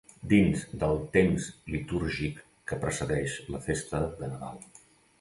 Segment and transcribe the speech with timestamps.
[0.29, 2.41] Dins del temps litúrgic
[2.73, 4.63] que precedeix la festa de Nadal.